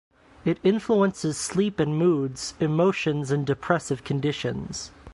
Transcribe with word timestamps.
It 0.45 0.57
influences 0.63 1.37
sleep 1.37 1.79
and 1.79 1.95
moods, 1.95 2.55
emotions 2.59 3.29
and 3.29 3.45
depressive 3.45 4.03
conditions. 4.03 4.89